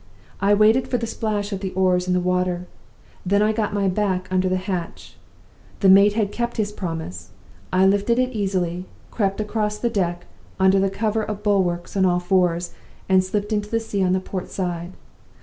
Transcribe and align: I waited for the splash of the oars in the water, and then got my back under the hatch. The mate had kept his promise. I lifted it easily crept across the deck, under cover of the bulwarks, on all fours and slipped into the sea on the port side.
I 0.39 0.55
waited 0.55 0.87
for 0.87 0.97
the 0.97 1.05
splash 1.05 1.51
of 1.53 1.59
the 1.59 1.71
oars 1.73 2.07
in 2.07 2.13
the 2.15 2.19
water, 2.19 2.65
and 3.23 3.23
then 3.31 3.53
got 3.53 3.71
my 3.71 3.87
back 3.87 4.27
under 4.31 4.49
the 4.49 4.55
hatch. 4.57 5.15
The 5.81 5.89
mate 5.89 6.13
had 6.13 6.31
kept 6.31 6.57
his 6.57 6.71
promise. 6.71 7.29
I 7.71 7.85
lifted 7.85 8.17
it 8.17 8.33
easily 8.33 8.85
crept 9.11 9.39
across 9.39 9.77
the 9.77 9.91
deck, 9.91 10.25
under 10.59 10.89
cover 10.89 11.21
of 11.21 11.37
the 11.37 11.43
bulwarks, 11.43 11.95
on 11.95 12.07
all 12.07 12.19
fours 12.19 12.73
and 13.07 13.23
slipped 13.23 13.53
into 13.53 13.69
the 13.69 13.79
sea 13.79 14.01
on 14.01 14.13
the 14.13 14.19
port 14.19 14.49
side. 14.49 14.93